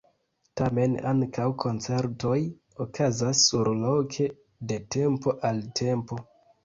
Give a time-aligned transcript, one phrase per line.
[0.59, 2.37] Tamen ankaŭ koncertoj
[2.85, 4.27] okazas surloke
[4.73, 6.23] de tempo al tempo.